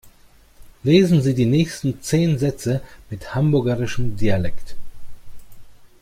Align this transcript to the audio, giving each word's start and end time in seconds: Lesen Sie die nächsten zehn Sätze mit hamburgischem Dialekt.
Lesen 0.83 1.21
Sie 1.21 1.35
die 1.35 1.45
nächsten 1.45 2.01
zehn 2.01 2.39
Sätze 2.39 2.81
mit 3.11 3.35
hamburgischem 3.35 4.17
Dialekt. 4.17 4.75